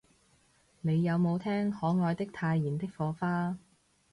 [0.81, 3.55] 你有無聽可愛的太妍的火花